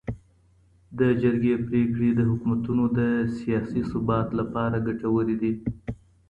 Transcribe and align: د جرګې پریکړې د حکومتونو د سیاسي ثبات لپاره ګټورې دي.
د 0.99 1.01
جرګې 1.21 1.53
پریکړې 1.67 2.09
د 2.15 2.21
حکومتونو 2.29 2.83
د 2.97 2.99
سیاسي 3.37 3.81
ثبات 3.91 4.27
لپاره 4.39 4.83
ګټورې 4.87 5.35
دي. 5.41 5.53